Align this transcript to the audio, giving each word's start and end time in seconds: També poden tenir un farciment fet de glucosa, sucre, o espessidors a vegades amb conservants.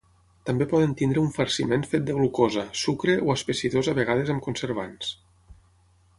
També 0.49 0.65
poden 0.69 0.95
tenir 1.01 1.19
un 1.23 1.27
farciment 1.35 1.85
fet 1.91 2.07
de 2.07 2.15
glucosa, 2.21 2.65
sucre, 2.85 3.19
o 3.27 3.35
espessidors 3.37 3.91
a 3.93 3.97
vegades 4.01 4.33
amb 4.37 4.45
conservants. 4.49 5.15